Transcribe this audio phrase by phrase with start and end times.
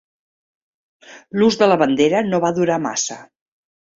[1.41, 3.21] L'ús de la bandera no va durar massa.